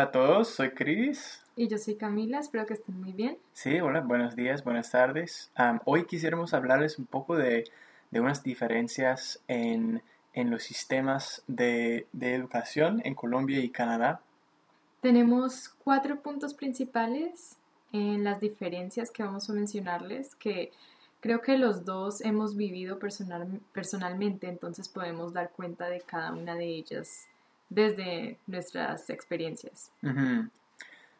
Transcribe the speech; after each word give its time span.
Hola 0.00 0.08
a 0.08 0.12
todos, 0.12 0.48
soy 0.48 0.70
Chris. 0.70 1.42
Y 1.56 1.68
yo 1.68 1.76
soy 1.76 1.94
Camila, 1.94 2.38
espero 2.38 2.64
que 2.64 2.72
estén 2.72 2.98
muy 2.98 3.12
bien. 3.12 3.36
Sí, 3.52 3.80
hola, 3.80 4.00
buenos 4.00 4.34
días, 4.34 4.64
buenas 4.64 4.90
tardes. 4.90 5.52
hoy 5.84 6.06
quisiéramos 6.06 6.54
hablarles 6.54 6.98
un 6.98 7.04
poco 7.04 7.36
de, 7.36 7.64
unas 8.10 8.42
diferencias 8.42 9.42
en, 9.46 10.00
los 10.34 10.62
sistemas 10.62 11.44
de, 11.48 12.06
educación 12.18 13.02
en 13.04 13.14
Colombia 13.14 13.60
y 13.60 13.68
Canadá. 13.68 14.22
Tenemos 15.02 15.68
cuatro 15.84 16.22
puntos 16.22 16.54
principales 16.54 17.58
en 17.92 18.24
las 18.24 18.40
diferencias 18.40 19.10
que 19.10 19.22
vamos 19.22 19.50
a 19.50 19.52
mencionarles, 19.52 20.34
que 20.34 20.72
creo 21.20 21.42
que 21.42 21.58
los 21.58 21.84
dos 21.84 22.22
hemos 22.22 22.56
vivido 22.56 22.98
personal, 22.98 23.60
personalmente, 23.74 24.48
entonces 24.48 24.88
podemos 24.88 25.34
dar 25.34 25.50
cuenta 25.50 25.90
de 25.90 26.00
cada 26.00 26.32
una 26.32 26.54
de 26.54 26.64
ellas 26.64 27.28
desde 27.70 28.36
nuestras 28.46 29.08
experiencias. 29.08 29.90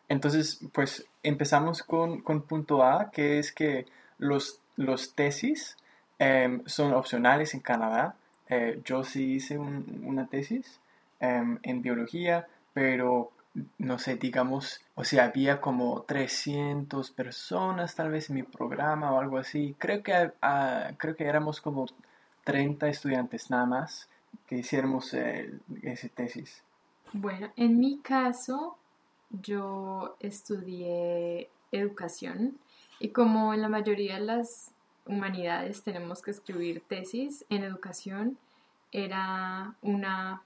Entonces, 0.09 0.61
pues 0.73 1.07
empezamos 1.23 1.83
con, 1.83 2.23
punto 2.23 2.83
A, 2.85 3.11
que 3.11 3.39
es 3.39 3.53
que 3.53 3.87
los, 4.19 4.61
los 4.77 5.15
tesis 5.15 5.77
em, 6.19 6.63
son 6.67 6.93
opcionales 6.93 7.55
en 7.55 7.61
Canadá. 7.61 8.17
Eh, 8.49 8.81
yo 8.85 9.05
sí 9.05 9.35
hice 9.35 9.57
una 9.57 10.27
tesis 10.27 10.81
em, 11.21 11.59
en 11.63 11.81
biología, 11.81 12.49
pero 12.75 13.31
no 13.79 13.99
sé, 13.99 14.17
digamos, 14.17 14.81
o 14.95 15.05
sea, 15.05 15.25
había 15.25 15.61
como 15.61 16.03
300 16.03 17.11
personas 17.13 17.95
tal 17.95 18.11
vez 18.11 18.31
en 18.31 18.37
mi 18.37 18.43
programa 18.43 19.13
o 19.13 19.21
algo 19.21 19.39
así. 19.39 19.77
Creo 19.79 20.03
que, 20.03 20.33
ah, 20.43 20.91
creo 20.97 21.15
que 21.15 21.25
éramos 21.25 21.61
como 21.61 21.87
30 22.45 22.89
estudiantes 22.89 23.51
nada 23.51 23.67
más 23.67 24.09
que 24.47 24.57
hiciéramos 24.57 25.15
eh, 25.15 25.53
esa 25.83 26.09
tesis. 26.09 26.63
Bueno, 27.13 27.53
en 27.57 27.79
mi 27.79 27.99
caso, 27.99 28.77
yo 29.31 30.17
estudié 30.21 31.49
educación 31.73 32.59
y 32.99 33.11
como 33.11 33.55
en 33.55 33.63
la 33.63 33.69
mayoría 33.69 34.15
de 34.15 34.27
las 34.27 34.73
humanidades 35.07 35.83
tenemos 35.83 36.23
que 36.23 36.31
escribir 36.31 36.83
tesis, 36.87 37.45
en 37.49 37.65
educación 37.65 38.39
era 38.93 39.75
una, 39.83 40.43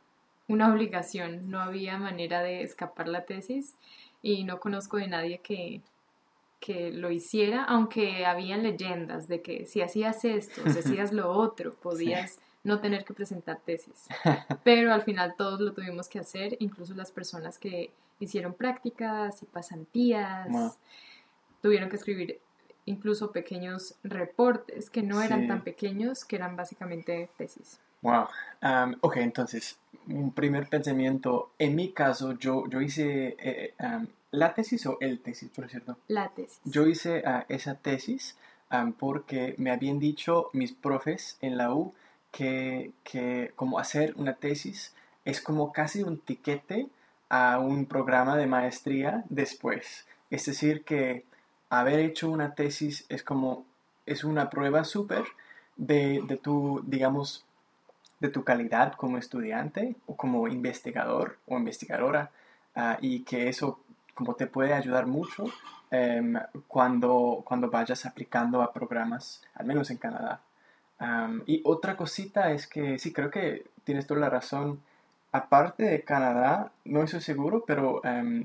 una 0.49 0.73
obligación, 0.73 1.51
no 1.51 1.61
había 1.61 1.99
manera 1.99 2.43
de 2.43 2.63
escapar 2.63 3.09
la 3.09 3.25
tesis 3.25 3.75
y 4.23 4.45
no 4.45 4.61
conozco 4.61 4.97
de 4.97 5.09
nadie 5.09 5.39
que, 5.39 5.81
que 6.61 6.91
lo 6.93 7.11
hiciera, 7.11 7.65
aunque 7.65 8.25
habían 8.25 8.63
leyendas 8.63 9.29
de 9.29 9.43
que 9.43 9.67
si 9.67 9.83
hacías 9.83 10.25
esto, 10.25 10.63
si 10.71 10.79
hacías 10.79 11.13
lo 11.13 11.31
otro, 11.31 11.75
podías 11.75 12.39
no 12.65 12.81
tener 12.81 13.05
que 13.05 13.15
presentar 13.15 13.61
tesis. 13.65 14.09
Pero 14.65 14.93
al 14.93 15.03
final 15.03 15.35
todos 15.37 15.61
lo 15.61 15.73
tuvimos 15.73 16.09
que 16.09 16.19
hacer, 16.19 16.57
incluso 16.59 16.95
las 16.95 17.13
personas 17.13 17.59
que 17.59 17.93
hicieron 18.19 18.55
prácticas 18.55 19.43
y 19.43 19.47
pasantías, 19.47 20.79
tuvieron 21.61 21.89
que 21.89 21.97
escribir 21.97 22.41
incluso 22.87 23.33
pequeños 23.33 23.95
reportes 24.03 24.91
que 24.91 25.03
no 25.03 25.23
eran 25.23 25.47
tan 25.47 25.63
pequeños, 25.63 26.25
que 26.25 26.37
eran 26.37 26.57
básicamente 26.57 27.31
tesis. 27.37 27.81
Wow. 28.03 28.27
ok, 29.01 29.17
entonces, 29.17 29.79
un 30.09 30.33
primer 30.33 30.69
pensamiento. 30.69 31.53
En 31.59 31.75
mi 31.75 31.93
caso, 31.93 32.33
yo, 32.39 32.69
yo 32.69 32.83
hice 32.83 33.37
eh, 33.39 33.75
la 34.31 34.53
tesis 34.53 34.85
o 34.87 34.99
el 35.01 35.21
tesis, 35.21 35.51
por 35.51 35.69
cierto. 35.69 35.97
La 36.09 36.29
tesis. 36.29 36.61
Yo 36.65 36.87
hice 36.87 37.23
ah, 37.25 37.47
esa 37.49 37.77
tesis 37.77 38.37
porque 38.99 39.55
me 39.59 39.71
habían 39.71 40.01
dicho 40.01 40.51
mis 40.53 40.73
profes 40.73 41.39
en 41.41 41.57
la 41.57 41.73
U 41.73 41.95
que, 42.35 42.91
que 43.05 43.53
como 43.55 43.79
hacer 43.79 44.13
una 44.17 44.35
tesis 44.35 44.93
es 45.25 45.41
como 45.41 45.73
casi 45.73 46.03
un 46.03 46.19
tiquete 46.19 46.89
a 47.29 47.61
un 47.61 47.87
programa 47.87 48.37
de 48.37 48.49
maestría 48.49 49.23
después. 49.29 50.05
Es 50.31 50.47
decir, 50.47 50.83
que 50.83 51.25
haber 51.71 52.01
hecho 52.01 52.29
una 52.29 52.57
tesis 52.57 53.07
es 53.09 53.23
como, 53.23 53.65
es 54.05 54.25
una 54.25 54.51
prueba 54.51 54.83
súper 54.83 55.23
de, 55.77 56.23
de, 56.27 56.37
tu, 56.37 56.83
digamos, 56.85 57.45
de 58.19 58.31
tu 58.31 58.43
calidad 58.43 58.95
como 58.95 59.17
estudiante 59.17 59.95
o 60.07 60.17
como 60.17 60.49
investigador 60.49 61.39
o 61.47 61.57
investigadora 61.57 62.33
ah, 62.75 62.99
y 63.01 63.21
que 63.21 63.49
eso 63.49 63.79
como 64.15 64.35
te 64.35 64.49
puede 64.49 64.75
ayudar 64.75 65.07
mucho 65.07 65.45
em, 65.93 66.35
cuando, 66.67 67.43
cuando 67.45 67.71
vayas 67.71 68.07
aplicando 68.07 68.61
a 68.61 68.73
programas, 68.73 69.43
al 69.55 69.67
menos 69.67 69.91
en 69.91 69.99
Canadá 69.99 70.41
y 71.47 71.61
otra 71.65 71.97
cosita 71.97 72.53
es 72.53 72.67
que 72.67 72.99
sí, 72.99 73.13
creo 73.13 73.31
que 73.31 73.65
tienes 73.85 74.07
toda 74.07 74.21
la 74.21 74.31
razón. 74.31 74.81
Aparte 75.33 75.85
de 75.85 76.03
Canadá, 76.03 76.71
no 76.85 77.03
estoy 77.03 77.21
seguro, 77.21 77.65
pero 77.67 78.03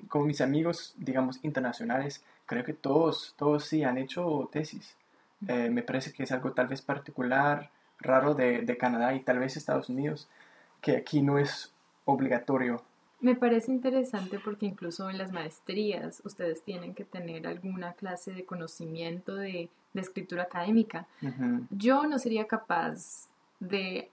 como 0.07 0.25
mis 0.25 0.41
amigos, 0.41 0.95
digamos, 0.97 1.39
internacionales, 1.43 2.23
creo 2.45 2.63
que 2.63 2.73
todos, 2.73 3.35
todos 3.37 3.65
sí 3.65 3.83
han 3.83 3.97
hecho 3.97 4.49
tesis. 4.51 4.95
Eh, 5.47 5.69
me 5.69 5.83
parece 5.83 6.11
que 6.11 6.23
es 6.23 6.31
algo 6.31 6.51
tal 6.51 6.67
vez 6.67 6.81
particular, 6.81 7.69
raro 7.99 8.33
de, 8.33 8.63
de 8.63 8.77
Canadá 8.77 9.13
y 9.13 9.21
tal 9.21 9.39
vez 9.39 9.55
Estados 9.55 9.89
Unidos, 9.89 10.27
que 10.81 10.97
aquí 10.97 11.21
no 11.21 11.37
es 11.37 11.71
obligatorio 12.05 12.81
me 13.21 13.35
parece 13.35 13.71
interesante 13.71 14.39
porque 14.39 14.65
incluso 14.65 15.09
en 15.09 15.17
las 15.17 15.31
maestrías 15.31 16.21
ustedes 16.23 16.63
tienen 16.63 16.93
que 16.93 17.03
tener 17.03 17.47
alguna 17.47 17.93
clase 17.93 18.31
de 18.31 18.45
conocimiento 18.45 19.35
de, 19.35 19.69
escritura 19.95 20.43
académica. 20.43 21.07
Yo 21.71 22.05
no 22.05 22.19
sería 22.19 22.47
capaz 22.47 23.27
de 23.59 24.09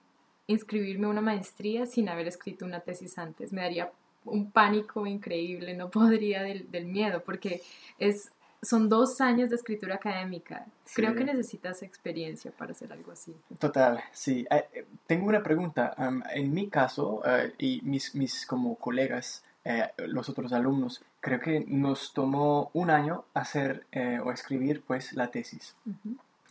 inscribirme 0.47 1.05
a 1.05 1.09
una 1.09 1.21
maestría 1.21 1.85
sin 1.85 2.09
haber 2.09 2.27
escrito 2.27 2.65
una 2.65 2.81
tesis 2.81 3.17
antes. 3.17 3.53
Me 3.53 3.61
daría 3.61 3.91
un 4.25 4.51
pánico 4.51 5.05
increíble, 5.07 5.75
no 5.75 5.89
podría 5.89 6.43
del, 6.43 6.69
del 6.71 6.87
miedo 6.87 7.23
porque 7.23 7.61
es 7.99 8.31
son 8.61 8.89
dos 8.89 9.21
años 9.21 9.49
de 9.49 9.55
escritura 9.55 9.95
académica. 9.95 10.65
Creo 10.93 11.13
que 11.13 11.23
necesitas 11.23 11.83
experiencia 11.83 12.51
para 12.51 12.71
hacer 12.71 12.91
algo 12.91 13.11
así. 13.11 13.35
Total, 13.59 14.03
sí. 14.11 14.47
Eh, 14.49 14.65
eh, 14.73 14.85
tengo 15.05 15.27
una 15.27 15.43
pregunta. 15.43 15.95
en 16.33 16.53
mi 16.53 16.67
caso, 16.67 17.21
eh, 17.25 17.53
y 17.57 17.81
mis, 17.83 18.15
mis 18.15 18.45
como 18.45 18.75
colegas, 18.75 19.43
los 19.97 20.29
otros 20.29 20.53
alumnos, 20.53 21.03
creo 21.19 21.41
que 21.41 21.65
nos 21.67 22.13
tomó 22.13 22.71
un 22.73 22.89
año 22.89 23.25
hacer 23.33 23.85
o 24.23 24.31
escribir 24.31 24.81
pues 24.87 25.11
la 25.11 25.27
tesis. 25.27 25.75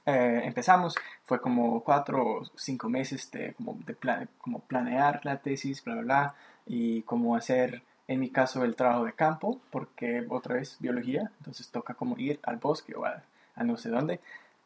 empezamos, 0.04 0.96
fue 1.24 1.40
como 1.40 1.82
cuatro 1.82 2.22
o 2.22 2.44
cinco 2.56 2.90
meses 2.90 3.30
de, 3.30 3.54
como, 3.54 3.78
de 3.86 3.96
como 4.36 4.60
planear 4.60 5.24
la 5.24 5.38
tesis, 5.38 5.82
bla, 5.82 5.94
bla, 5.94 6.02
bla, 6.02 6.34
y 6.66 7.02
como 7.02 7.34
hacer 7.36 7.82
en 8.08 8.20
mi 8.20 8.30
caso 8.30 8.64
el 8.64 8.76
trabajo 8.76 9.04
de 9.04 9.12
campo, 9.12 9.60
porque 9.70 10.24
otra 10.28 10.54
vez 10.54 10.76
biología, 10.78 11.30
entonces 11.38 11.68
toca 11.68 11.94
como 11.94 12.16
ir 12.18 12.38
al 12.42 12.56
bosque 12.56 12.94
o 12.94 13.04
a, 13.04 13.22
no 13.56 13.76
sé 13.76 13.88
dónde. 13.88 14.20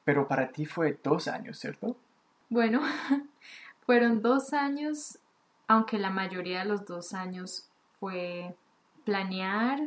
Pero 0.05 0.29
para 0.29 0.49
ti 0.49 0.67
fue 0.67 0.99
dos 1.03 1.29
años, 1.29 1.59
¿cierto? 1.59 1.97
Bueno, 2.49 2.81
fueron 3.87 4.23
dos 4.23 4.53
años, 4.53 5.19
aunque 5.69 5.99
la 5.99 6.11
mayoría 6.11 6.61
de 6.61 6.65
los 6.67 6.85
dos 6.85 7.15
años 7.15 7.69
fue 7.99 8.55
planear 9.05 9.81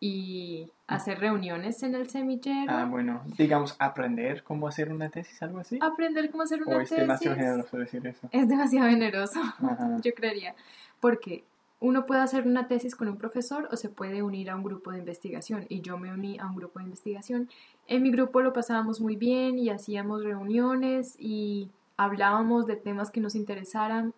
y 0.00 0.70
hacer 0.86 1.18
reuniones 1.18 1.82
en 1.82 1.94
el 1.94 2.08
semillero. 2.08 2.70
Ah, 2.70 2.84
bueno, 2.84 3.22
digamos, 3.36 3.76
aprender 3.78 4.42
cómo 4.42 4.68
hacer 4.68 4.92
una 4.92 5.08
tesis, 5.08 5.42
algo 5.42 5.58
así. 5.58 5.78
Aprender 5.82 6.30
cómo 6.30 6.44
hacer 6.44 6.62
una 6.62 6.78
tesis. 6.78 6.92
es 6.92 6.98
demasiado 6.98 7.36
generoso 7.36 7.76
decir 7.78 8.06
eso. 8.06 8.28
Es 8.30 8.48
demasiado 8.48 8.88
generoso, 8.88 9.40
yo 10.02 10.14
creería. 10.14 10.54
Porque 11.00 11.44
uno 11.80 12.06
puede 12.06 12.22
hacer 12.22 12.46
una 12.46 12.68
tesis 12.68 12.94
con 12.94 13.08
un 13.08 13.18
profesor 13.18 13.68
o 13.70 13.76
se 13.76 13.88
puede 13.88 14.22
unir 14.22 14.50
a 14.50 14.56
un 14.56 14.62
grupo 14.62 14.92
de 14.92 14.98
investigación. 14.98 15.66
Y 15.68 15.82
yo 15.82 15.98
me 15.98 16.12
uní 16.12 16.38
a 16.38 16.46
un 16.46 16.56
grupo 16.56 16.78
de 16.78 16.86
investigación. 16.86 17.50
En 17.86 18.02
mi 18.02 18.10
grupo 18.10 18.40
lo 18.40 18.52
pasábamos 18.52 19.00
muy 19.00 19.16
bien 19.16 19.58
y 19.58 19.68
hacíamos 19.68 20.24
reuniones 20.24 21.16
y 21.18 21.70
hablábamos 21.96 22.66
de 22.66 22.76
temas 22.76 23.10
que 23.10 23.20
nos 23.20 23.34
interesaran 23.34 24.14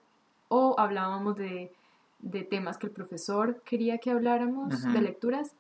o 0.49 0.77
hablábamos 0.79 1.37
de, 1.37 1.73
temas 2.49 2.79
que 2.79 2.87
el 2.87 2.93
profesor 2.93 3.61
quería 3.65 3.99
que 3.99 4.11
habláramos, 4.11 4.83
de 4.93 5.01
lecturas. 5.01 5.55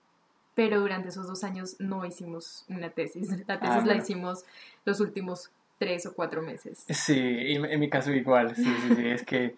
Pero 0.55 0.81
durante 0.81 1.09
esos 1.09 1.27
dos 1.27 1.45
años 1.45 1.77
no 1.79 2.05
hicimos 2.05 2.65
una 2.69 2.91
tesis. 2.91 3.29
La 3.47 3.61
tesis 3.61 3.77
ah, 3.77 3.87
la 3.87 3.97
hicimos 3.97 4.45
los 4.85 5.01
últimos 5.01 5.51
tres 5.79 6.07
o 6.07 6.15
cuatro 6.15 6.43
meses. 6.43 6.85
Sí, 6.89 7.17
en 7.19 7.81
mi 7.81 7.89
caso 7.89 8.13
igual. 8.13 8.55
Sí, 8.57 8.65
sí, 8.65 8.95
sí. 8.97 9.07
es 9.07 9.23
que 9.25 9.55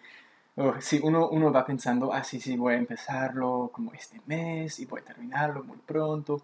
si 0.79 0.99
uno, 1.01 1.29
uno 1.29 1.51
va 1.51 1.65
pensando, 1.65 2.13
ah, 2.13 2.23
sí, 2.23 2.39
sí, 2.39 2.57
voy 2.57 2.73
a 2.73 2.77
empezarlo 2.77 3.69
como 3.73 3.93
este 3.93 4.21
mes 4.25 4.79
y 4.79 4.85
voy 4.85 5.01
a 5.01 5.05
terminarlo 5.05 5.63
muy 5.63 5.77
pronto. 5.77 6.41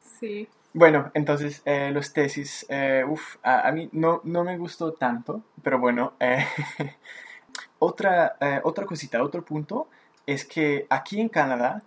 Sí. 0.00 0.48
Bueno, 0.74 1.10
entonces 1.12 1.60
eh, 1.66 1.90
los 1.92 2.14
tesis, 2.14 2.64
eh, 2.70 3.04
uff, 3.06 3.36
a, 3.42 3.70
mí 3.72 3.90
no, 3.92 4.22
no 4.24 4.42
me 4.42 4.56
gustó 4.56 4.94
tanto, 4.94 5.42
pero 5.62 5.78
bueno, 5.78 6.14
eh, 6.18 6.46
otra, 7.78 8.36
otra 8.62 8.86
cosita, 8.86 9.22
otro 9.22 9.44
punto 9.44 9.88
es 10.26 10.46
que 10.46 10.86
aquí 10.88 11.20
en 11.20 11.28
Canadá 11.28 11.82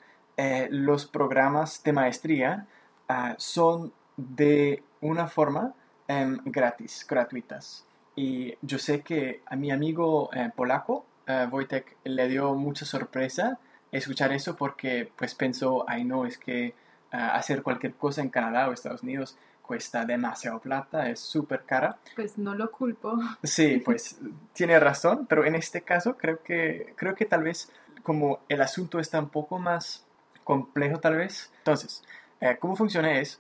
los 0.70 1.08
programas 1.08 1.82
de 1.84 1.94
maestría 1.94 2.68
ah, 3.08 3.36
son 3.38 3.94
de 4.18 4.84
una 5.02 5.28
forma 5.28 5.74
em, 6.08 6.38
gratis, 6.46 7.06
gratuitas. 7.10 7.86
Y 8.16 8.56
yo 8.62 8.78
sé 8.78 9.02
que 9.02 9.42
a 9.48 9.56
mi 9.56 9.72
amigo 9.72 10.30
polaco, 10.56 11.06
Wojtek 11.28 11.98
le 12.04 12.28
dio 12.28 12.54
mucha 12.54 12.86
sorpresa 12.86 13.60
escuchar 13.92 14.32
eso 14.32 14.56
porque 14.56 15.12
pues 15.16 15.36
pensó, 15.36 15.86
ay 15.88 16.04
no, 16.04 16.26
es 16.26 16.38
que 16.38 16.74
ah, 17.12 17.36
hacer 17.36 17.64
cualquier 17.64 17.94
cosa 17.94 18.22
en 18.22 18.30
Canadá 18.30 18.68
o 18.70 18.74
Estados 18.74 19.04
Unidos 19.04 19.38
cuesta 19.62 20.06
demasiado 20.06 20.60
plata, 20.60 21.10
es 21.10 21.20
súper 21.20 21.64
cara. 21.64 21.98
Pues 22.16 22.38
no 22.38 22.54
lo 22.54 22.72
culpo. 22.72 23.18
Sí, 23.44 23.82
pues 23.84 24.20
tiene 24.54 24.80
razón, 24.80 25.26
pero 25.28 25.46
en 25.46 25.56
este 25.56 25.82
caso 25.82 26.18
creo 26.18 26.42
que, 26.44 26.94
creo 26.96 27.16
que 27.16 27.26
tal 27.26 27.44
vez 27.44 27.72
como 28.04 28.40
el 28.50 28.62
asunto 28.62 29.00
está 29.00 29.20
un 29.20 29.30
poco 29.30 29.58
más 29.58 30.06
complejo 30.44 31.00
tal 31.00 31.16
vez. 31.16 31.52
Entonces, 31.58 32.04
eh, 32.40 32.58
¿cómo 32.60 32.76
funciona 32.76 33.20
es, 33.20 33.40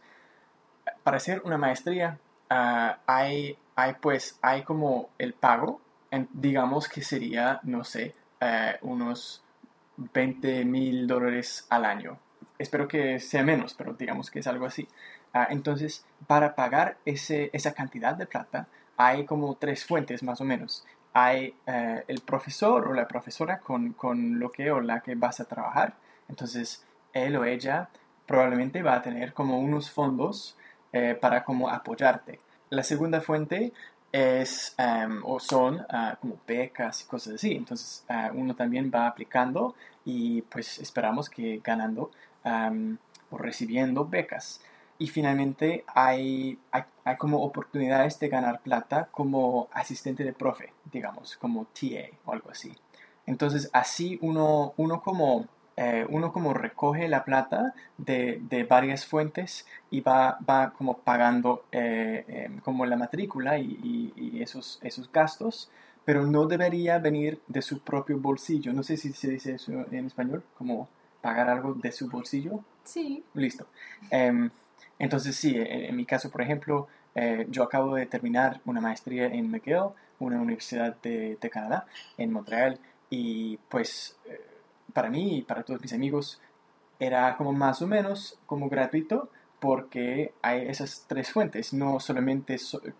para 1.03 1.17
hacer 1.17 1.41
una 1.45 1.57
maestría 1.57 2.17
ah, 2.49 2.97
hay, 3.05 3.57
hay 3.75 3.93
pues, 4.01 4.39
hay 4.41 4.63
como 4.63 5.09
el 5.19 5.33
pago, 5.33 5.79
digamos 6.31 6.87
que 6.87 7.01
sería, 7.01 7.59
no 7.63 7.83
sé, 7.83 8.15
eh, 8.39 8.77
unos 8.81 9.43
20 9.97 10.65
mil 10.65 11.07
dólares 11.07 11.65
al 11.69 11.85
año. 11.85 12.17
Espero 12.57 12.87
que 12.87 13.19
sea 13.19 13.43
menos, 13.43 13.73
pero 13.73 13.93
digamos 13.93 14.29
que 14.29 14.39
es 14.39 14.47
algo 14.47 14.65
así. 14.65 14.87
Ah, 15.33 15.47
entonces, 15.49 16.05
para 16.27 16.55
pagar 16.55 16.97
ese, 17.05 17.49
esa 17.53 17.73
cantidad 17.73 18.15
de 18.15 18.25
plata, 18.25 18.67
hay 18.97 19.25
como 19.25 19.55
tres 19.55 19.85
fuentes 19.85 20.23
más 20.23 20.39
o 20.41 20.45
menos. 20.45 20.85
Hay 21.13 21.55
eh, 21.65 22.03
el 22.07 22.21
profesor 22.21 22.87
o 22.87 22.93
la 22.93 23.07
profesora 23.07 23.59
con, 23.59 23.93
con, 23.93 24.39
lo 24.39 24.51
que 24.51 24.71
o 24.71 24.81
la 24.81 25.01
que 25.01 25.15
vas 25.15 25.39
a 25.39 25.45
trabajar. 25.45 25.95
Entonces, 26.29 26.85
él 27.13 27.35
o 27.35 27.45
ella 27.45 27.89
probablemente 28.25 28.81
va 28.83 28.95
a 28.95 29.01
tener 29.01 29.33
como 29.33 29.59
unos 29.59 29.91
fondos 29.91 30.57
eh, 30.93 31.17
para 31.19 31.43
como 31.43 31.69
apoyarte. 31.69 32.39
La 32.69 32.83
segunda 32.83 33.21
fuente 33.21 33.73
es 34.15 34.73
em, 34.77 35.21
o 35.25 35.39
son 35.41 35.85
ah, 35.89 36.17
como 36.21 36.37
becas 36.47 37.01
y 37.01 37.05
cosas 37.05 37.35
así. 37.35 37.53
Entonces 37.53 38.05
ah, 38.07 38.31
uno 38.33 38.55
también 38.55 38.89
va 38.93 39.07
aplicando 39.07 39.75
y 40.05 40.41
pues 40.43 40.79
esperamos 40.79 41.29
que 41.29 41.59
ganando 41.63 42.11
o 43.31 43.37
recibiendo 43.37 44.05
becas. 44.05 44.61
Y 44.97 45.07
finalmente 45.07 45.83
hay, 45.93 46.59
hay, 46.71 46.83
como 47.17 47.43
oportunidades 47.43 48.19
de 48.19 48.29
ganar 48.29 48.61
plata 48.61 49.09
como 49.11 49.67
asistente 49.73 50.23
de 50.23 50.31
profe, 50.31 50.71
digamos, 50.91 51.35
como 51.37 51.65
TA 51.65 52.15
o 52.25 52.31
algo 52.31 52.51
así. 52.51 52.71
Entonces 53.25 53.69
así 53.73 54.19
uno, 54.21 54.73
uno 54.77 55.01
como 55.01 55.47
eh, 55.77 56.05
uno 56.09 56.31
como 56.31 56.53
recoge 56.53 57.09
la 57.09 57.25
plata 57.25 57.73
de, 57.97 58.39
de 58.49 58.63
varias 58.63 59.05
fuentes 59.05 59.65
y 59.91 59.99
va, 59.99 60.37
va 60.49 60.71
como 60.71 60.99
pagando 60.99 61.65
eh, 61.71 62.23
em, 62.27 62.59
como 62.59 62.85
la 62.85 62.95
matrícula 62.95 63.59
y, 63.59 64.13
y, 64.15 64.41
esos, 64.41 64.79
esos 64.83 65.11
gastos, 65.11 65.69
pero 66.05 66.25
no 66.25 66.45
debería 66.45 66.97
venir 66.99 67.41
de 67.47 67.61
su 67.61 67.79
propio 67.79 68.17
bolsillo. 68.19 68.71
No 68.71 68.83
sé 68.83 68.95
si 68.95 69.11
se 69.11 69.29
dice 69.29 69.55
eso 69.55 69.73
en 69.91 70.05
español, 70.05 70.43
como 70.57 70.87
pagar 71.21 71.49
algo 71.49 71.73
de 71.73 71.91
su 71.91 72.09
bolsillo. 72.09 72.63
Sí. 72.85 73.23
Listo. 73.33 73.67
Em, 74.11 74.49
entonces 74.97 75.35
sí, 75.35 75.55
en, 75.57 75.95
mi 75.95 76.05
caso, 76.05 76.29
por 76.31 76.41
ejemplo, 76.41 76.87
eh, 77.15 77.47
yo 77.49 77.63
acabo 77.63 77.95
de 77.95 78.05
terminar 78.05 78.61
una 78.65 78.79
maestría 78.79 79.25
en 79.25 79.51
McGill, 79.51 79.89
una 80.19 80.39
universidad 80.39 80.95
de, 81.01 81.37
de 81.41 81.49
Canadá, 81.49 81.85
en 82.17 82.31
Montreal, 82.31 82.79
y 83.09 83.57
pues 83.69 84.15
para 84.95 85.09
mí 85.09 85.37
y 85.37 85.41
para 85.41 85.63
todos 85.63 85.81
mis 85.81 85.93
amigos 85.93 86.41
era 86.99 87.35
como 87.35 87.51
más 87.51 87.81
o 87.81 87.87
menos 87.87 88.39
como 88.45 88.69
gratuito 88.69 89.29
porque 89.59 90.33
hay 90.41 90.67
esas 90.67 91.05
tres 91.07 91.31
fuentes. 91.31 91.73
No 91.73 91.99
solamente 91.99 92.57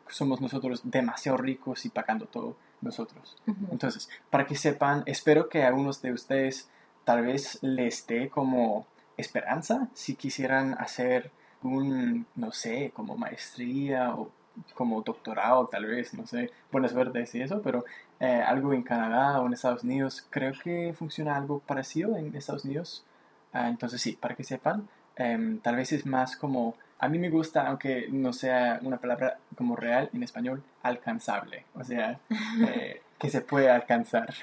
somos 0.10 0.42
nosotros 0.42 0.82
demasiado 0.84 1.38
ricos 1.38 1.86
y 1.86 1.90
pagando 1.90 2.26
todo 2.26 2.58
nosotros. 2.82 3.38
Entonces, 3.72 4.10
para 4.30 4.46
que 4.46 4.56
sepan, 4.56 5.04
espero 5.06 5.48
que 5.48 5.64
a 5.64 5.68
algunos 5.68 6.02
de 6.02 6.12
ustedes 6.12 6.70
tal 7.06 7.26
vez 7.26 7.60
les 7.62 8.06
dé 8.08 8.30
como 8.30 8.86
esperanza 9.16 9.88
si 9.94 10.16
quisieran 10.16 10.76
hacer 10.78 11.32
un, 11.64 12.28
no 12.36 12.52
sé, 12.52 12.92
como 12.94 13.16
maestría 13.16 14.14
o 14.14 14.32
como 14.74 15.02
doctorado, 15.02 15.68
tal 15.68 15.86
vez, 15.86 16.14
no 16.14 16.26
sé, 16.26 16.52
buena 16.72 16.88
suerte 16.88 17.24
y 17.34 17.42
eso, 17.42 17.62
pero 17.62 17.86
eh, 18.20 18.42
algo 18.46 18.74
en 18.74 18.84
Canadá 18.84 19.42
o 19.42 19.48
en 19.48 19.54
Estados 19.54 19.84
Unidos, 19.84 20.26
creo 20.30 20.54
que 20.64 20.94
funciona 20.98 21.36
algo 21.36 21.60
parecido 21.60 22.18
en 22.18 22.36
Estados 22.36 22.66
Unidos. 22.66 23.04
Ah, 23.54 23.70
entonces 23.70 24.02
sí, 24.02 24.18
para 24.20 24.36
que 24.36 24.44
sepan, 24.44 24.88
em, 25.16 25.60
tal 25.60 25.76
vez 25.78 25.92
es 25.92 26.06
más 26.06 26.36
como, 26.36 26.76
a 27.00 27.08
mí 27.08 27.20
me 27.20 27.30
gusta, 27.30 27.68
aunque 27.68 28.08
no 28.10 28.34
sea 28.34 28.80
una 28.84 28.98
palabra 28.98 29.38
como 29.58 29.76
real 29.76 30.10
en 30.14 30.24
español, 30.24 30.64
alcanzable, 30.84 31.66
o 31.74 31.84
sea, 31.84 32.20
eh, 32.68 33.02
que 33.18 33.30
se 33.30 33.42
puede 33.42 33.70
alcanzar. 33.70 34.34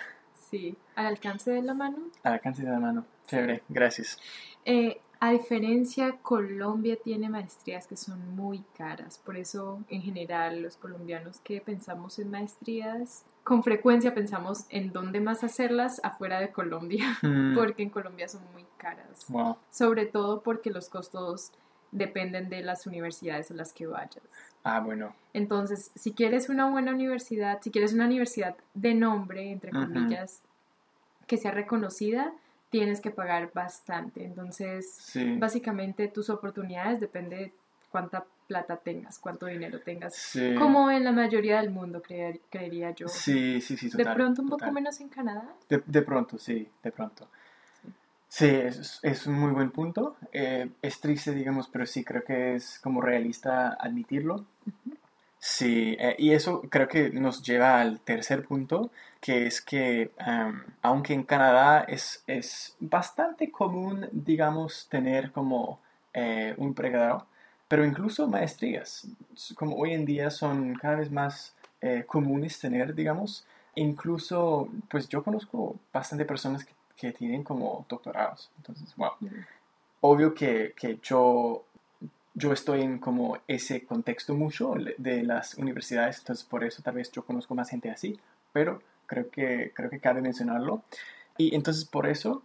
Sí, 0.51 0.77
al 0.95 1.07
alcance 1.07 1.51
de 1.51 1.63
la 1.63 1.75
mano. 1.75 1.99
Al 2.23 2.35
alcance 2.35 2.63
de 2.63 2.71
la 2.71 2.79
mano, 2.79 3.05
chévere, 3.27 3.63
gracias. 3.69 4.19
Eh, 4.65 5.01
a 5.23 5.31
diferencia, 5.31 6.17
Colombia 6.21 6.99
tiene 7.01 7.29
maestrías 7.29 7.87
que 7.87 7.97
son 7.97 8.35
muy 8.35 8.65
caras, 8.77 9.21
por 9.25 9.37
eso 9.37 9.79
en 9.89 10.03
general 10.03 10.63
los 10.63 10.77
colombianos 10.77 11.39
que 11.45 11.61
pensamos 11.61 12.19
en 12.19 12.29
maestrías, 12.29 13.25
con 13.45 13.63
frecuencia 13.63 14.15
pensamos 14.15 14.65
en 14.69 14.93
dónde 14.93 15.21
más 15.21 15.45
hacerlas 15.45 16.01
afuera 16.03 16.41
de 16.41 16.51
Colombia, 16.51 17.17
mm. 17.23 17.55
porque 17.55 17.85
en 17.85 17.91
Colombia 17.91 18.27
son 18.27 18.43
muy 18.53 18.67
caras. 18.79 19.29
Sobre 19.71 20.07
todo 20.07 20.43
porque 20.43 20.71
los 20.71 20.89
costos 20.89 21.53
dependen 21.93 22.49
de 22.49 22.63
las 22.63 22.89
universidades 22.89 23.53
a 23.53 23.55
las 23.55 23.73
que 23.73 23.87
vayas. 23.87 24.25
Ah, 24.65 24.81
bueno. 24.81 25.15
Entonces, 25.35 25.93
si 25.95 26.15
quieres 26.15 26.49
una 26.49 26.69
buena 26.69 26.91
universidad, 26.91 27.61
si 27.63 27.71
quieres 27.71 27.93
una 27.93 28.07
universidad 28.07 28.57
de 28.75 28.95
nombre, 28.95 29.53
entre 29.53 29.71
comillas, 29.71 30.43
que 31.29 31.37
sea 31.37 31.53
reconocida, 31.53 32.33
tienes 32.73 33.03
que 33.03 33.11
pagar 33.11 33.53
bastante. 33.53 34.25
Entonces, 34.25 35.13
básicamente 35.39 36.09
tus 36.09 36.31
oportunidades 36.31 36.99
dependen 37.01 37.39
de 37.39 37.53
cuánta 37.91 38.25
plata 38.49 38.79
tengas, 38.79 39.19
cuánto 39.19 39.47
dinero 39.47 39.79
tengas. 39.81 40.37
Como 40.59 40.91
en 40.91 41.05
la 41.05 41.13
mayoría 41.13 41.61
del 41.61 41.71
mundo, 41.71 42.03
creería 42.03 42.91
yo. 42.93 43.07
Sí, 43.09 43.61
sí, 43.61 43.77
sí. 43.77 43.91
de 43.91 44.05
pronto 44.07 44.41
un 44.43 44.49
poco 44.49 44.73
menos 44.73 44.99
en 45.01 45.11
Canadá. 45.11 45.55
De, 45.69 46.03
pronto, 46.03 46.39
sí, 46.39 46.67
de 46.83 46.91
pronto. 46.91 47.29
Sí, 48.27 48.47
es, 48.47 49.27
un 49.27 49.35
muy 49.35 49.53
buen 49.53 49.71
punto. 49.71 50.17
Eh, 50.33 50.71
es 50.81 50.99
triste, 50.99 51.35
digamos, 51.35 51.69
pero 51.69 51.85
sí 51.85 52.03
creo 52.03 52.25
que 52.25 52.55
es 52.55 52.81
como 52.81 53.03
realista 53.03 53.77
admitirlo. 53.79 54.47
Sí, 55.45 55.97
eh, 55.99 56.15
y 56.19 56.31
eso 56.35 56.63
creo 56.71 56.87
que 56.87 57.11
nos 57.11 57.43
lleva 57.43 57.81
al 57.81 57.99
tercer 57.99 58.45
punto, 58.45 58.93
que 59.21 59.47
es 59.49 59.61
que 59.61 60.13
aunque 60.83 61.15
en 61.15 61.25
Canadá 61.25 61.81
es, 61.81 62.23
es, 62.29 62.77
bastante 62.79 63.51
común, 63.51 64.09
digamos, 64.13 64.87
tener 64.89 65.33
como 65.33 65.81
eh, 66.15 66.55
un 66.59 66.75
pregrado, 66.75 67.27
pero 67.67 67.85
incluso 67.85 68.29
maestrías, 68.29 69.09
como 69.57 69.75
hoy 69.77 69.95
en 69.95 70.05
día 70.05 70.31
son 70.31 70.77
cada 70.77 70.95
vez 70.95 71.11
más 71.11 71.57
eh, 71.81 72.05
comunes 72.07 72.61
tener, 72.61 72.95
digamos, 72.95 73.45
incluso, 73.75 74.69
pues 74.89 75.09
yo 75.09 75.25
conozco 75.25 75.75
bastante 75.93 76.25
personas 76.25 76.65
que, 76.65 76.73
que 76.97 77.13
tienen 77.13 77.43
como 77.43 77.85
doctorados, 77.89 78.49
entonces, 78.59 78.95
wow. 78.95 79.11
Obvio 80.03 80.35
que, 80.35 80.73
que 80.77 81.01
yo 81.03 81.65
yo 82.35 82.53
estoy 82.53 82.83
en 82.83 82.99
como 82.99 83.39
ese 83.47 83.85
contexto 83.85 84.35
mucho 84.35 84.75
de 84.99 85.23
las 85.23 85.55
universidades, 85.55 86.19
entonces 86.19 86.45
por 86.45 86.65
eso 86.65 86.83
tal 86.83 86.95
vez 86.95 87.11
yo 87.13 87.25
conozco 87.25 87.55
más 87.55 87.71
gente 87.71 87.91
así, 87.91 88.19
pero 88.53 88.83
creo 89.07 89.31
que, 89.31 89.73
creo 89.75 89.91
que 89.91 90.01
cabe 90.01 90.23
mencionarlo. 90.23 90.83
Y 91.37 91.55
entonces 91.55 91.85
por 91.85 92.07
eso 92.07 92.43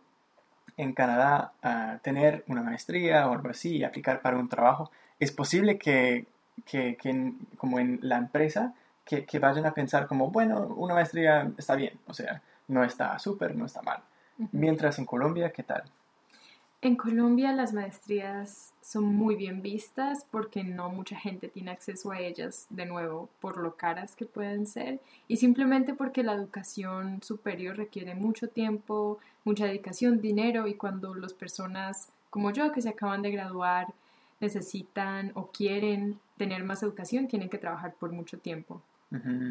en 0.75 0.93
Canadá 0.93 1.53
uh, 1.63 1.99
tener 1.99 2.43
una 2.47 2.61
maestría 2.61 3.27
o 3.27 3.33
algo 3.33 3.49
así 3.49 3.77
y 3.77 3.83
aplicar 3.83 4.21
para 4.21 4.37
un 4.37 4.49
trabajo, 4.49 4.91
es 5.19 5.31
posible 5.31 5.77
que, 5.77 6.25
que, 6.65 6.95
que 6.95 7.33
como 7.57 7.79
en 7.79 7.99
la 8.01 8.17
empresa, 8.17 8.73
que, 9.03 9.25
que, 9.25 9.39
vayan 9.39 9.65
a 9.65 9.73
pensar 9.73 10.05
como, 10.07 10.29
bueno, 10.29 10.67
una 10.75 10.93
maestría 10.93 11.49
está 11.57 11.75
bien, 11.75 11.93
o 12.07 12.13
sea, 12.13 12.41
no 12.67 12.83
está 12.83 13.17
súper, 13.19 13.55
no 13.55 13.65
está 13.65 13.81
mal. 13.81 14.01
Mientras 14.51 14.99
en 14.99 15.05
Colombia, 15.05 15.51
¿qué 15.51 15.63
tal? 15.63 15.83
En 16.81 16.95
Colombia 16.95 17.53
las 17.53 17.73
maestrías 17.73 18.73
son 18.81 19.05
muy 19.05 19.35
bien 19.35 19.63
vistas 19.63 20.27
porque 20.29 20.63
no 20.63 20.89
mucha 20.89 21.17
gente 21.17 21.47
tiene 21.47 21.71
acceso 21.71 22.11
a 22.11 22.19
ellas, 22.19 22.67
de 22.69 22.85
nuevo, 22.85 23.29
por 23.39 23.57
lo 23.57 23.75
caras 23.75 24.15
que 24.15 24.27
pueden 24.27 24.67
ser 24.67 24.99
y 25.27 25.37
simplemente 25.37 25.95
porque 25.95 26.21
la 26.21 26.33
educación 26.33 27.23
superior 27.23 27.77
requiere 27.77 28.13
mucho 28.13 28.47
tiempo, 28.49 29.17
mucha 29.43 29.65
dedicación, 29.65 30.21
dinero 30.21 30.67
y 30.67 30.75
cuando 30.75 31.15
las 31.15 31.33
personas 31.33 32.09
como 32.29 32.51
yo 32.51 32.71
que 32.71 32.83
se 32.83 32.89
acaban 32.89 33.23
de 33.23 33.31
graduar 33.31 33.87
necesitan 34.39 35.31
o 35.33 35.47
quieren 35.47 36.19
tener 36.37 36.63
más 36.63 36.83
educación, 36.83 37.27
tienen 37.27 37.49
que 37.49 37.57
trabajar 37.57 37.95
por 37.99 38.11
mucho 38.11 38.37
tiempo. 38.37 38.81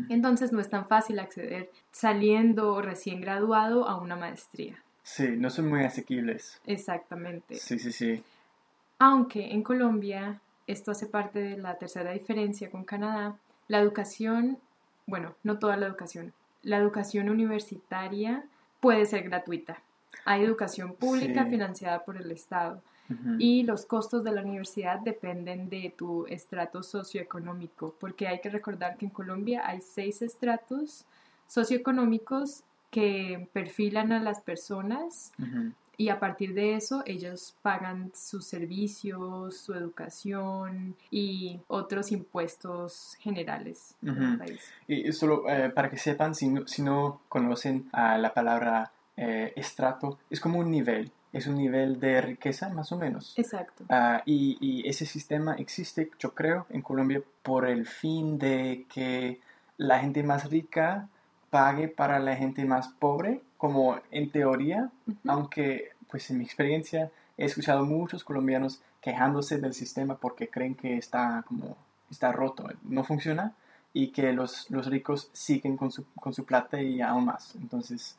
Entonces 0.08 0.52
no 0.52 0.60
es 0.60 0.68
tan 0.68 0.86
fácil 0.86 1.18
acceder 1.18 1.70
saliendo 1.90 2.80
recién 2.82 3.20
graduado 3.20 3.88
a 3.88 3.96
una 3.96 4.14
maestría. 4.14 4.76
Sí, 5.06 5.28
no 5.36 5.50
son 5.50 5.68
muy 5.68 5.84
asequibles. 5.84 6.60
Exactamente. 6.66 7.54
Sí, 7.54 7.78
sí, 7.78 7.92
sí. 7.92 8.24
Aunque 8.98 9.52
en 9.52 9.62
Colombia, 9.62 10.40
esto 10.66 10.90
hace 10.90 11.06
parte 11.06 11.38
de 11.38 11.56
la 11.56 11.78
tercera 11.78 12.10
diferencia 12.10 12.68
con 12.72 12.82
Canadá, 12.84 13.36
la 13.68 13.78
educación, 13.78 14.58
bueno, 15.06 15.36
no 15.44 15.60
toda 15.60 15.76
la 15.76 15.86
educación, 15.86 16.32
la 16.64 16.78
educación 16.78 17.28
universitaria 17.30 18.44
puede 18.80 19.06
ser 19.06 19.22
gratuita. 19.22 19.78
Hay 20.24 20.42
educación 20.42 20.94
pública 20.94 21.44
Sí. 21.44 21.50
financiada 21.50 22.04
por 22.04 22.16
el 22.16 22.32
Estado 22.32 22.82
y 23.38 23.62
los 23.62 23.86
costos 23.86 24.24
de 24.24 24.32
la 24.32 24.42
universidad 24.42 24.98
dependen 24.98 25.68
de 25.68 25.94
tu 25.96 26.26
estrato 26.26 26.82
socioeconómico, 26.82 27.94
porque 28.00 28.26
hay 28.26 28.40
que 28.40 28.50
recordar 28.50 28.96
que 28.96 29.04
en 29.04 29.12
Colombia 29.12 29.62
hay 29.64 29.80
seis 29.80 30.20
estratos 30.22 31.04
socioeconómicos 31.46 32.64
que 32.96 33.46
perfilan 33.52 34.10
a 34.10 34.20
las 34.20 34.40
personas 34.40 35.30
Ujú. 35.38 35.70
y 35.98 36.08
a 36.08 36.18
partir 36.18 36.54
de 36.54 36.76
eso 36.76 37.02
ellos 37.04 37.54
pagan 37.60 38.10
sus 38.14 38.46
servicios, 38.46 39.54
su 39.54 39.74
educación 39.74 40.96
y 41.10 41.60
otros 41.68 42.10
impuestos 42.10 43.18
generales 43.20 43.96
en 44.00 44.08
el 44.08 44.28
Ujú. 44.28 44.38
país. 44.38 44.72
Y 44.88 45.12
solo 45.12 45.46
eh, 45.46 45.68
para 45.68 45.90
que 45.90 45.98
sepan, 45.98 46.34
si 46.34 46.48
no, 46.48 46.66
si 46.66 46.80
no 46.80 47.20
conocen 47.28 47.90
ah, 47.92 48.16
la 48.16 48.32
palabra 48.32 48.90
eh, 49.14 49.52
estrato, 49.56 50.18
es 50.30 50.40
como 50.40 50.58
un 50.60 50.70
nivel, 50.70 51.12
es 51.34 51.46
un 51.46 51.56
nivel 51.56 52.00
de 52.00 52.22
riqueza 52.22 52.70
más 52.70 52.92
o 52.92 52.96
menos. 52.96 53.34
Exacto. 53.36 53.84
Ah, 53.90 54.22
y, 54.24 54.56
y 54.58 54.88
ese 54.88 55.04
sistema 55.04 55.56
existe, 55.56 56.10
yo 56.18 56.32
creo, 56.32 56.64
en 56.70 56.80
Colombia 56.80 57.20
por 57.42 57.68
el 57.68 57.86
fin 57.86 58.38
de 58.38 58.86
que 58.90 59.38
la 59.76 59.98
gente 59.98 60.22
más 60.22 60.48
rica 60.50 61.10
pague 61.50 61.88
para 61.88 62.18
la 62.18 62.36
gente 62.36 62.64
más 62.64 62.88
pobre, 62.88 63.40
como 63.56 63.98
en 64.10 64.30
teoría, 64.30 64.90
Ujú. 65.06 65.16
aunque 65.28 65.90
pues 66.08 66.30
en 66.30 66.38
mi 66.38 66.44
experiencia 66.44 67.10
he 67.36 67.44
escuchado 67.44 67.84
muchos 67.84 68.24
colombianos 68.24 68.80
quejándose 69.00 69.58
del 69.58 69.74
sistema 69.74 70.16
porque 70.16 70.48
creen 70.48 70.74
que 70.74 70.96
está 70.96 71.44
como 71.46 71.76
está 72.10 72.32
roto, 72.32 72.68
no 72.84 73.04
funciona 73.04 73.54
y 73.92 74.08
que 74.08 74.32
los, 74.32 74.70
los 74.70 74.86
ricos 74.86 75.30
siguen 75.32 75.76
con 75.76 75.90
su, 75.90 76.04
con 76.20 76.34
su 76.34 76.44
plata 76.44 76.80
y 76.80 77.00
aún 77.00 77.24
más. 77.24 77.54
Entonces, 77.56 78.16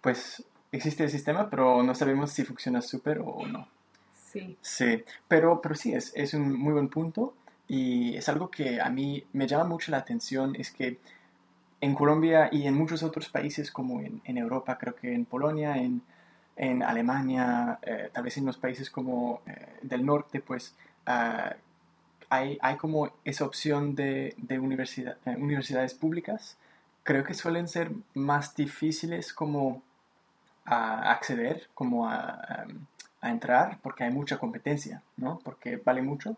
pues 0.00 0.42
existe 0.72 1.04
el 1.04 1.10
sistema, 1.10 1.50
pero 1.50 1.82
no 1.82 1.94
sabemos 1.94 2.30
si 2.30 2.44
funciona 2.44 2.80
súper 2.80 3.20
o 3.24 3.46
no. 3.46 3.68
Sí. 4.14 4.56
Sí, 4.62 5.04
pero, 5.28 5.60
pero 5.60 5.74
sí, 5.74 5.92
es, 5.92 6.12
es 6.14 6.32
un 6.34 6.58
muy 6.58 6.72
buen 6.72 6.88
punto 6.88 7.34
y 7.68 8.16
es 8.16 8.28
algo 8.28 8.50
que 8.50 8.80
a 8.80 8.88
mí 8.88 9.24
me 9.32 9.46
llama 9.46 9.64
mucho 9.64 9.90
la 9.90 9.98
atención, 9.98 10.56
es 10.56 10.70
que 10.70 10.98
en 11.82 11.96
Colombia 11.96 12.48
y 12.50 12.66
en 12.68 12.74
muchos 12.74 13.02
otros 13.02 13.28
países 13.28 13.72
como 13.72 14.00
en, 14.00 14.22
en 14.24 14.38
Europa, 14.38 14.78
creo 14.78 14.94
que 14.94 15.12
en 15.12 15.24
Polonia, 15.24 15.76
en, 15.76 16.00
en 16.56 16.82
Alemania, 16.82 17.80
eh, 17.82 18.08
tal 18.12 18.22
vez 18.22 18.38
en 18.38 18.46
los 18.46 18.56
países 18.56 18.88
como 18.88 19.42
eh, 19.46 19.80
del 19.82 20.06
norte, 20.06 20.40
pues 20.40 20.76
ah, 21.06 21.56
hay, 22.30 22.56
hay 22.62 22.76
como 22.76 23.10
esa 23.24 23.44
opción 23.44 23.96
de, 23.96 24.34
de 24.38 24.60
universidad, 24.60 25.16
eh, 25.26 25.36
universidades 25.36 25.92
públicas. 25.94 26.56
Creo 27.02 27.24
que 27.24 27.34
suelen 27.34 27.66
ser 27.66 27.90
más 28.14 28.54
difíciles 28.54 29.32
como 29.32 29.82
a 30.64 31.10
acceder, 31.10 31.68
como 31.74 32.08
a, 32.08 32.64
um, 32.64 32.86
a 33.20 33.30
entrar, 33.30 33.78
porque 33.82 34.04
hay 34.04 34.12
mucha 34.12 34.38
competencia, 34.38 35.02
¿no? 35.16 35.40
Porque 35.42 35.78
vale 35.78 36.00
mucho. 36.00 36.36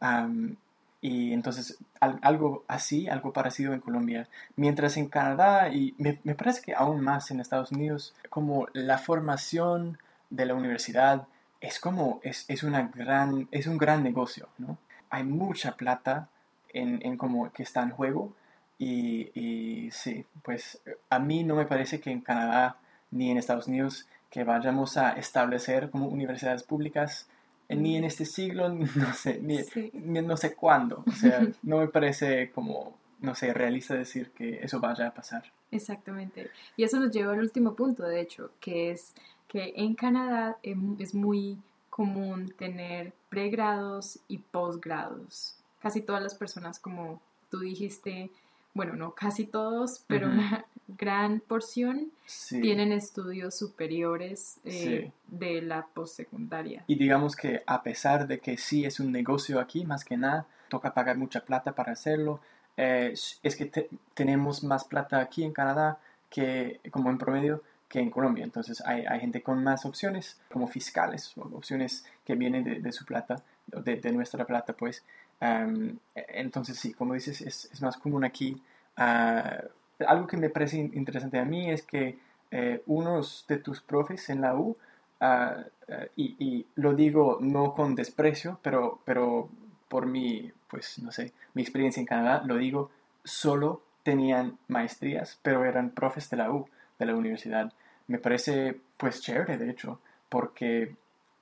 Am, 0.00 0.56
y 1.00 1.32
entonces 1.32 1.78
al- 2.00 2.18
algo 2.22 2.64
así, 2.68 3.08
algo 3.08 3.32
parecido 3.32 3.72
en 3.72 3.80
Colombia. 3.80 4.28
Mientras 4.56 4.96
en 4.96 5.08
Canadá 5.08 5.68
y 5.70 5.94
me, 5.98 6.20
me 6.24 6.34
parece 6.34 6.62
que 6.62 6.74
aún 6.74 7.00
más 7.00 7.30
en 7.30 7.40
Estados 7.40 7.72
Unidos, 7.72 8.14
como 8.30 8.68
la 8.72 8.98
formación 8.98 9.98
de 10.30 10.46
la 10.46 10.54
universidad 10.54 11.26
es 11.60 11.80
como, 11.80 12.20
es, 12.22 12.44
es 12.48 12.62
una 12.62 12.88
gran, 12.94 13.48
es 13.50 13.66
un 13.66 13.78
gran 13.78 14.02
negocio, 14.02 14.48
¿no? 14.58 14.78
Hay 15.10 15.24
mucha 15.24 15.76
plata 15.76 16.28
en, 16.72 17.00
en 17.04 17.16
como 17.16 17.50
que 17.52 17.62
está 17.62 17.82
en 17.82 17.90
juego 17.90 18.32
y, 18.78 19.30
y 19.38 19.90
sí, 19.90 20.24
pues 20.42 20.80
a 21.10 21.18
mí 21.18 21.44
no 21.44 21.54
me 21.56 21.66
parece 21.66 22.00
que 22.00 22.10
en 22.10 22.20
Canadá 22.20 22.76
ni 23.10 23.30
en 23.30 23.38
Estados 23.38 23.66
Unidos 23.68 24.06
que 24.30 24.44
vayamos 24.44 24.96
a 24.96 25.12
establecer 25.12 25.90
como 25.90 26.06
universidades 26.08 26.62
públicas 26.62 27.28
ni 27.68 27.96
en 27.96 28.04
este 28.04 28.24
siglo, 28.24 28.68
no 28.70 29.12
sé, 29.14 29.40
ni, 29.42 29.62
Sí. 29.64 29.90
ni- 29.94 30.22
no 30.22 30.36
sé 30.36 30.54
cuándo. 30.54 31.04
O 31.06 31.12
sea, 31.12 31.40
no 31.62 31.78
me 31.78 31.88
parece 31.88 32.50
como, 32.52 32.96
no 33.20 33.34
sé, 33.34 33.52
realista 33.52 33.94
decir 33.94 34.30
que 34.32 34.60
eso 34.62 34.80
vaya 34.80 35.08
a 35.08 35.14
pasar. 35.14 35.44
Exactamente. 35.70 36.50
Y 36.76 36.84
eso 36.84 36.98
nos 36.98 37.10
lleva 37.12 37.32
al 37.34 37.40
último 37.40 37.74
punto, 37.74 38.02
de 38.04 38.20
hecho, 38.20 38.50
que 38.60 38.90
es 38.90 39.14
que 39.48 39.72
en 39.76 39.94
Canadá 39.94 40.56
em- 40.62 40.96
es 40.98 41.14
muy 41.14 41.58
común 41.90 42.54
tener 42.58 43.12
pregrados 43.28 44.18
y 44.28 44.38
posgrados. 44.38 45.56
Casi 45.80 46.00
todas 46.00 46.22
las 46.22 46.34
personas, 46.34 46.78
como 46.78 47.20
tú 47.50 47.60
dijiste, 47.60 48.30
bueno, 48.74 48.94
no 48.94 49.12
casi 49.14 49.44
todos, 49.46 50.04
pero 50.06 50.28
una 50.28 50.64
gran 50.88 51.40
porción 51.40 52.10
Sí. 52.26 52.60
tienen 52.60 52.92
estudios 52.92 53.56
superiores 53.58 54.58
eh, 54.64 54.70
Sí. 55.04 55.12
de 55.36 55.62
la 55.62 55.86
postsecundaria. 55.86 56.82
Y 56.86 56.96
digamos 56.96 57.36
que 57.36 57.62
a 57.66 57.82
pesar 57.82 58.26
de 58.26 58.38
que 58.40 58.56
sí 58.56 58.84
es 58.84 58.98
un 59.00 59.12
negocio 59.12 59.60
aquí, 59.60 59.84
más 59.84 60.04
que 60.04 60.16
nada, 60.16 60.46
toca 60.68 60.94
pagar 60.94 61.16
mucha 61.18 61.44
plata 61.44 61.72
para 61.72 61.92
hacerlo, 61.92 62.40
eh, 62.76 63.12
es 63.42 63.56
que 63.56 63.66
te- 63.66 63.88
tenemos 64.14 64.62
más 64.64 64.84
plata 64.84 65.20
aquí 65.20 65.44
en 65.44 65.52
Canadá 65.52 65.98
que 66.30 66.80
como 66.90 67.10
en 67.10 67.18
promedio 67.18 67.62
que 67.88 68.00
en 68.00 68.10
Colombia. 68.10 68.44
Entonces 68.44 68.82
hay, 68.84 69.04
hay 69.06 69.20
gente 69.20 69.42
con 69.42 69.62
más 69.64 69.84
opciones 69.86 70.38
como 70.52 70.68
fiscales, 70.68 71.32
opciones 71.36 72.04
que 72.24 72.34
vienen 72.34 72.64
de, 72.64 72.80
de 72.80 72.92
su 72.92 73.04
plata, 73.06 73.42
de, 73.66 73.96
de 73.96 74.12
nuestra 74.12 74.44
plata, 74.44 74.72
pues. 74.74 75.02
Am, 75.40 75.98
entonces 76.14 76.78
sí, 76.78 76.92
como 76.92 77.14
dices, 77.14 77.40
es, 77.40 77.68
es 77.72 77.80
más 77.80 77.96
común 77.96 78.24
aquí. 78.24 78.60
Ah, 78.96 79.62
algo 80.06 80.26
que 80.26 80.36
me 80.36 80.50
parece 80.50 80.78
in- 80.78 80.92
interesante 80.94 81.38
a 81.38 81.44
mí 81.44 81.70
es 81.70 81.82
que 81.82 82.18
eh, 82.50 82.82
unos 82.86 83.44
de 83.48 83.58
tus 83.58 83.80
profes 83.80 84.28
en 84.30 84.40
la 84.40 84.54
U 84.56 84.76
Ah, 85.20 85.64
ah, 85.90 86.04
y, 86.14 86.36
y 86.38 86.66
lo 86.76 86.94
digo 86.94 87.38
no 87.40 87.74
con 87.74 87.96
desprecio, 87.96 88.60
pero, 88.62 89.00
pero 89.04 89.48
por 89.88 90.06
mi, 90.06 90.52
pues 90.70 91.00
no 91.00 91.10
sé, 91.10 91.32
mi 91.54 91.62
experiencia 91.62 92.00
en 92.00 92.06
Canadá, 92.06 92.42
lo 92.46 92.56
digo, 92.56 92.90
solo 93.24 93.82
tenían 94.04 94.58
maestrías, 94.68 95.38
pero 95.42 95.64
eran 95.64 95.90
profes 95.90 96.30
de 96.30 96.36
la 96.36 96.52
U, 96.52 96.68
de 97.00 97.06
la 97.06 97.16
universidad. 97.16 97.72
Me 98.06 98.18
parece 98.18 98.78
pues 98.96 99.20
chévere, 99.20 99.58
de 99.58 99.70
hecho, 99.70 100.00
porque 100.28 100.94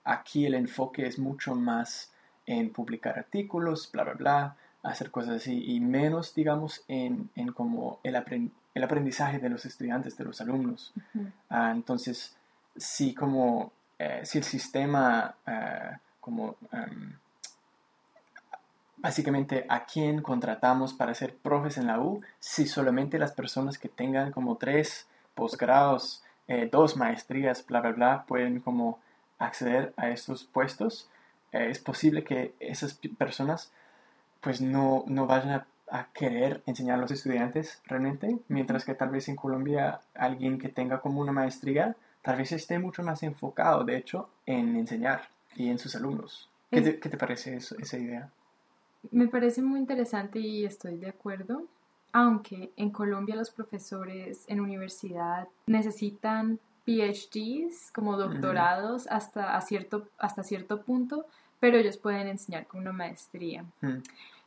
aquí 0.04 0.46
el 0.46 0.54
enfoque 0.54 1.06
es 1.06 1.18
mucho 1.18 1.54
más 1.54 2.12
en 2.46 2.70
publicar 2.72 3.18
artículos, 3.18 3.90
bla, 3.92 4.04
bla, 4.04 4.14
bla, 4.14 4.56
hacer 4.86 5.10
cosas 5.10 5.36
así, 5.36 5.64
y 5.74 5.80
menos, 5.80 6.34
digamos, 6.34 6.82
en, 6.88 7.28
en 7.34 7.52
como 7.52 7.98
el, 8.02 8.14
apren- 8.14 8.50
el 8.74 8.82
aprendizaje 8.84 9.38
de 9.38 9.48
los 9.48 9.64
estudiantes, 9.66 10.16
de 10.16 10.24
los 10.24 10.40
alumnos. 10.40 10.92
Ah, 11.50 11.72
entonces, 11.74 12.36
sí, 12.76 13.14
como 13.14 13.72
eh, 13.98 14.20
si 14.24 14.38
el 14.38 14.44
sistema, 14.44 15.34
ah, 15.46 15.98
como 16.20 16.56
em, 16.72 17.12
básicamente 18.96 19.66
a 19.68 19.84
quién 19.84 20.22
contratamos 20.22 20.94
para 20.94 21.14
ser 21.14 21.36
profes 21.36 21.78
en 21.78 21.86
la 21.86 22.00
U, 22.00 22.22
si 22.40 22.66
solamente 22.66 23.18
las 23.18 23.32
personas 23.32 23.78
que 23.78 23.88
tengan 23.88 24.32
como 24.32 24.56
tres 24.56 25.06
posgrados, 25.34 26.22
eh, 26.48 26.68
dos 26.70 26.96
maestrías, 26.96 27.64
bla, 27.66 27.80
bla, 27.80 27.92
bla, 27.92 28.24
pueden 28.26 28.60
como 28.60 28.98
acceder 29.38 29.92
a 29.96 30.08
estos 30.10 30.44
puestos, 30.44 31.08
eh, 31.52 31.68
es 31.70 31.78
posible 31.78 32.24
que 32.24 32.54
esas 32.60 32.94
personas 33.18 33.70
pues 34.40 34.60
no, 34.60 35.04
no 35.06 35.26
vayan 35.26 35.50
a, 35.50 35.66
a 35.90 36.06
querer 36.12 36.62
enseñar 36.66 36.98
a 36.98 37.02
los 37.02 37.10
estudiantes 37.10 37.80
realmente, 37.86 38.38
mientras 38.48 38.84
que 38.84 38.94
tal 38.94 39.10
vez 39.10 39.28
en 39.28 39.36
Colombia 39.36 40.00
alguien 40.14 40.58
que 40.58 40.68
tenga 40.68 41.00
como 41.00 41.20
una 41.20 41.32
maestría, 41.32 41.96
tal 42.22 42.36
vez 42.36 42.52
esté 42.52 42.78
mucho 42.78 43.02
más 43.02 43.22
enfocado, 43.22 43.84
de 43.84 43.96
hecho, 43.96 44.28
en 44.46 44.76
enseñar 44.76 45.28
y 45.54 45.68
en 45.70 45.78
sus 45.78 45.94
alumnos. 45.96 46.48
¿Qué 46.70 46.80
te, 46.82 46.98
qué 46.98 47.08
te 47.08 47.16
parece 47.16 47.56
eso- 47.56 47.76
esa 47.78 47.96
idea? 47.98 48.30
Me 49.12 49.28
parece 49.28 49.62
muy 49.62 49.78
interesante 49.78 50.40
y 50.40 50.64
estoy 50.64 50.96
de 50.98 51.08
acuerdo, 51.08 51.62
aunque 52.12 52.72
en 52.76 52.90
Colombia 52.90 53.36
los 53.36 53.50
profesores 53.50 54.44
en 54.48 54.60
universidad 54.60 55.46
necesitan 55.66 56.58
PhDs 56.84 57.90
como 57.92 58.16
doctorados 58.16 59.06
hasta, 59.08 59.56
a 59.56 59.60
cierto, 59.60 60.08
hasta 60.18 60.42
cierto 60.42 60.82
punto, 60.82 61.26
pero 61.60 61.78
ellos 61.78 61.96
pueden 61.96 62.28
enseñar 62.28 62.66
con 62.66 62.80
una 62.80 62.92
maestría. 62.92 63.64
Mm, 63.80 63.98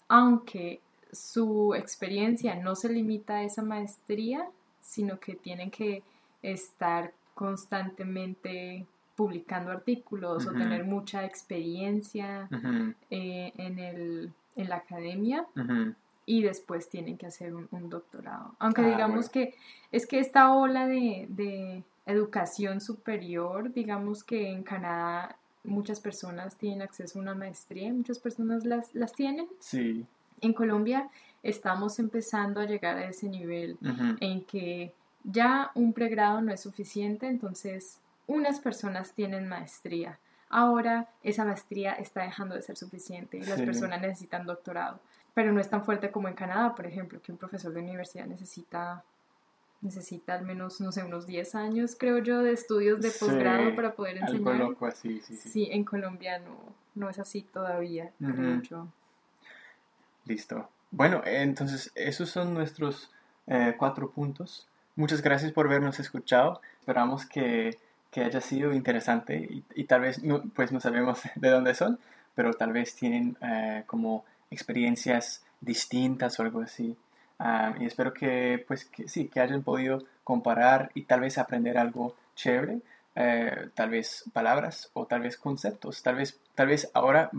Aunque 0.07 0.79
su 1.11 1.73
experiencia 1.75 2.55
no 2.55 2.75
se 2.75 2.89
limita 2.89 3.35
a 3.37 3.43
esa 3.43 3.61
maestría, 3.63 4.45
sino 4.81 5.19
que 5.19 5.35
tienen 5.35 5.71
que 5.71 6.03
estar 6.41 7.11
constantemente 7.35 8.85
publicando 9.15 9.71
artículos 9.71 10.47
o 10.47 10.51
tener 10.53 10.85
mucha 10.85 11.25
experiencia 11.25 12.47
eh, 13.09 13.51
en, 13.57 13.79
el, 13.79 14.31
en 14.55 14.69
la 14.69 14.77
academia 14.77 15.45
y 16.25 16.41
después 16.43 16.89
tienen 16.89 17.17
que 17.17 17.25
hacer 17.25 17.53
un, 17.53 17.67
un 17.71 17.89
doctorado. 17.89 18.55
Aunque 18.59 18.81
Ah, 18.81 18.87
digamos 18.89 19.29
que 19.29 19.55
es 19.91 20.05
que 20.07 20.19
esta 20.19 20.53
ola 20.53 20.87
de, 20.87 21.25
de 21.29 21.83
educación 22.05 22.79
superior, 22.81 23.73
digamos 23.73 24.23
que 24.23 24.49
en 24.49 24.63
Canadá 24.63 25.35
muchas 25.69 25.99
personas 25.99 26.57
tienen 26.57 26.81
acceso 26.81 27.19
a 27.19 27.21
una 27.21 27.35
maestría, 27.35 27.93
muchas 27.93 28.19
personas 28.19 28.65
las, 28.65 28.93
las 28.95 29.13
tienen. 29.13 29.47
Sí. 29.59 30.05
En 30.41 30.53
Colombia 30.53 31.09
estamos 31.43 31.99
empezando 31.99 32.59
a 32.59 32.65
llegar 32.65 32.97
a 32.97 33.05
ese 33.09 33.29
nivel 33.29 33.77
en 34.19 34.43
que 34.45 34.93
ya 35.23 35.71
un 35.75 35.93
pregrado 35.93 36.41
no 36.41 36.51
es 36.53 36.61
suficiente, 36.61 37.27
entonces 37.27 37.99
unas 38.27 38.59
personas 38.59 39.13
tienen 39.13 39.47
maestría. 39.47 40.19
Ahora 40.49 41.09
esa 41.23 41.45
maestría 41.45 41.93
está 41.93 42.23
dejando 42.23 42.55
de 42.55 42.61
ser 42.61 42.75
suficiente 42.77 43.37
y 43.37 43.41
las 43.43 43.59
Sí. 43.59 43.65
personas 43.65 44.01
necesitan 44.01 44.45
doctorado. 44.45 44.99
Pero 45.33 45.51
no 45.51 45.59
es 45.61 45.69
tan 45.69 45.83
fuerte 45.83 46.09
como 46.11 46.27
en 46.27 46.33
Canadá, 46.33 46.73
por 46.75 46.85
ejemplo, 46.87 47.21
que 47.21 47.31
un 47.31 47.37
profesor 47.37 47.71
de 47.73 47.81
universidad 47.81 48.25
necesita, 48.25 49.03
necesita 49.81 50.35
al 50.35 50.45
menos, 50.45 50.81
no 50.81 50.91
sé, 50.91 51.03
unos 51.03 51.25
10 51.25 51.55
años, 51.55 51.95
creo 51.97 52.19
yo, 52.19 52.41
de 52.43 52.51
estudios 52.51 53.01
de 53.01 53.09
Sí, 53.11 53.19
posgrado 53.19 53.75
para 53.75 53.95
poder 53.95 54.17
Algo 54.23 54.51
enseñar. 54.51 54.57
loco 54.57 54.85
así, 54.85 55.21
sí, 55.21 55.35
sí. 55.35 55.49
Sí, 55.49 55.69
en 55.71 55.83
Colombia 55.83 56.39
no, 56.39 56.57
no 56.95 57.09
es 57.09 57.19
así 57.19 57.43
todavía, 57.43 58.11
creo 58.19 58.55
Ujú. 58.55 58.61
yo. 58.63 58.87
Listo. 60.25 60.69
Bueno, 60.91 61.21
entonces 61.25 61.91
esos 61.95 62.29
son 62.29 62.53
nuestros 62.53 63.11
eh, 63.47 63.75
cuatro 63.77 64.11
puntos. 64.11 64.67
Muchas 64.95 65.21
gracias 65.21 65.51
por 65.51 65.67
habernos 65.67 65.99
escuchado. 65.99 66.61
Esperamos 66.79 67.25
que, 67.25 67.79
que 68.11 68.21
haya 68.21 68.41
sido 68.41 68.73
interesante 68.73 69.37
y, 69.37 69.63
y 69.75 69.83
tal 69.85 70.01
vez, 70.01 70.23
no, 70.23 70.43
pues 70.55 70.71
no 70.71 70.79
sabemos 70.79 71.21
de 71.35 71.49
dónde 71.49 71.73
son, 71.73 71.99
pero 72.35 72.53
tal 72.53 72.73
vez 72.73 72.95
tienen 72.95 73.37
eh, 73.41 73.83
como 73.85 74.25
experiencias 74.51 75.43
distintas 75.61 76.39
o 76.39 76.43
algo 76.43 76.61
así. 76.61 76.95
Ah, 77.39 77.73
y 77.79 77.85
espero 77.85 78.13
que, 78.13 78.63
pues, 78.67 78.85
que 78.85 79.07
sí, 79.07 79.29
que 79.29 79.39
hayan 79.39 79.63
podido 79.63 80.03
comparar 80.23 80.91
y 80.93 81.03
tal 81.03 81.21
vez 81.21 81.37
aprender 81.37 81.77
algo 81.77 82.15
chévere, 82.35 82.81
eh, 83.15 83.69
tal 83.73 83.89
vez 83.89 84.25
palabras 84.33 84.91
o 84.93 85.05
tal 85.05 85.21
vez 85.21 85.37
conceptos, 85.37 86.03
tal 86.03 86.15
vez, 86.15 86.39
tal 86.53 86.67
vez 86.67 86.91
ahora 86.93 87.29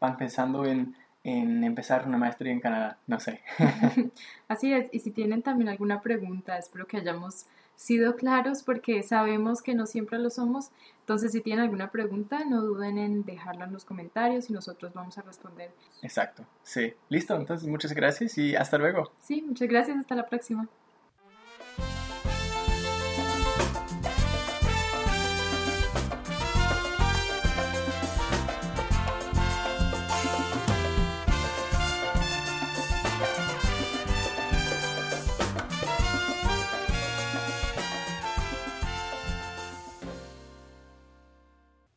van 0.00 0.16
pensando 0.16 0.66
en, 0.66 0.96
en 1.22 1.62
empezar 1.62 2.06
una 2.06 2.18
maestría 2.18 2.52
en 2.52 2.60
Canadá, 2.60 2.98
no 3.06 3.20
sé. 3.20 3.40
Así 4.48 4.72
es, 4.72 4.88
y 4.92 4.98
si 4.98 5.12
tienen 5.12 5.42
también 5.42 5.68
alguna 5.68 6.02
pregunta, 6.02 6.58
espero 6.58 6.86
que 6.86 6.96
hayamos 6.96 7.46
sido 7.76 8.16
claros 8.16 8.62
porque 8.62 9.02
sabemos 9.02 9.62
que 9.62 9.74
no 9.74 9.86
siempre 9.86 10.18
lo 10.18 10.30
somos. 10.30 10.70
Entonces, 11.00 11.32
si 11.32 11.40
tienen 11.40 11.64
alguna 11.64 11.90
pregunta, 11.90 12.44
no 12.44 12.62
duden 12.62 12.98
en 12.98 13.24
dejarla 13.24 13.64
en 13.66 13.72
los 13.72 13.84
comentarios 13.84 14.48
y 14.48 14.52
nosotros 14.52 14.94
vamos 14.94 15.18
a 15.18 15.22
responder. 15.22 15.70
Exacto, 16.02 16.44
sí. 16.62 16.94
Listo, 17.08 17.34
entonces 17.36 17.68
muchas 17.68 17.92
gracias 17.92 18.38
y 18.38 18.56
hasta 18.56 18.78
luego. 18.78 19.12
Sí, 19.20 19.42
muchas 19.42 19.68
gracias, 19.68 19.98
hasta 19.98 20.14
la 20.14 20.26
próxima. 20.26 20.68